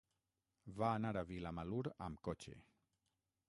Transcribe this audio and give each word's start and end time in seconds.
Va 0.79 0.87
anar 0.93 1.11
a 1.21 1.23
Vilamalur 1.33 1.83
amb 2.07 2.25
cotxe. 2.31 2.59